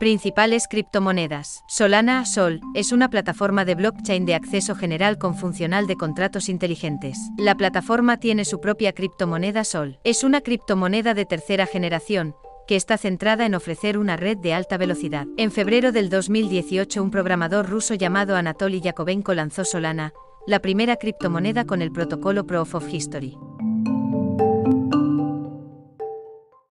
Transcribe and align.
Principales 0.00 0.66
criptomonedas. 0.66 1.62
Solana 1.68 2.24
Sol 2.24 2.62
es 2.74 2.90
una 2.90 3.10
plataforma 3.10 3.66
de 3.66 3.74
blockchain 3.74 4.24
de 4.24 4.34
acceso 4.34 4.74
general 4.74 5.18
con 5.18 5.36
funcional 5.36 5.86
de 5.86 5.96
contratos 5.96 6.48
inteligentes. 6.48 7.18
La 7.36 7.54
plataforma 7.54 8.16
tiene 8.16 8.46
su 8.46 8.62
propia 8.62 8.94
criptomoneda 8.94 9.62
Sol. 9.62 9.98
Es 10.02 10.24
una 10.24 10.40
criptomoneda 10.40 11.12
de 11.12 11.26
tercera 11.26 11.66
generación 11.66 12.34
que 12.66 12.76
está 12.76 12.96
centrada 12.96 13.44
en 13.44 13.54
ofrecer 13.54 13.98
una 13.98 14.16
red 14.16 14.38
de 14.38 14.54
alta 14.54 14.78
velocidad. 14.78 15.26
En 15.36 15.50
febrero 15.50 15.92
del 15.92 16.08
2018 16.08 17.02
un 17.02 17.10
programador 17.10 17.68
ruso 17.68 17.92
llamado 17.92 18.36
Anatoly 18.36 18.80
Yakovenko 18.80 19.34
lanzó 19.34 19.66
Solana, 19.66 20.14
la 20.46 20.60
primera 20.60 20.96
criptomoneda 20.96 21.66
con 21.66 21.82
el 21.82 21.92
protocolo 21.92 22.46
Proof 22.46 22.74
of 22.74 22.88
History. 22.90 23.36